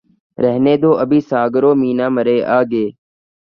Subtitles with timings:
[0.37, 2.85] رہنے دو ابھی ساغر و مینا مرے آگے